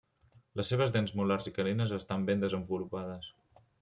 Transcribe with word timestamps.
Les 0.61 0.71
seves 0.71 0.93
dents 0.95 1.13
molars 1.19 1.49
i 1.51 1.53
canines 1.57 1.93
estan 1.99 2.25
ben 2.31 2.43
desenvolupades. 2.45 3.29